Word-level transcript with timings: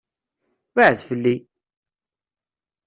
Beɛɛed 0.75 0.99
fell-i! 1.09 1.35